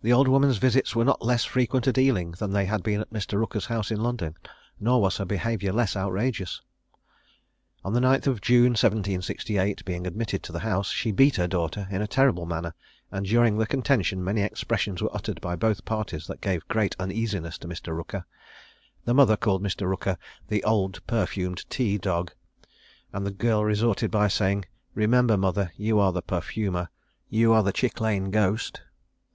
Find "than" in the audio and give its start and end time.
2.38-2.52